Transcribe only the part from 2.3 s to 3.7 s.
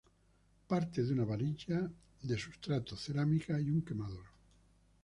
substrato cerámica y